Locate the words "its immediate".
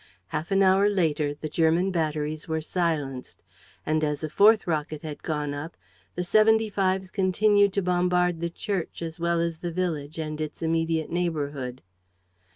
10.41-11.11